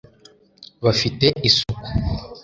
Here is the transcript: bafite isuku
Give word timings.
bafite 0.83 1.27
isuku 1.49 1.87